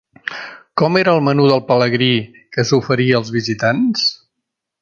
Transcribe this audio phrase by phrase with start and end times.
[0.81, 2.09] Com era el Menú del Pelegrí
[2.57, 4.09] que s'oferí als visitants?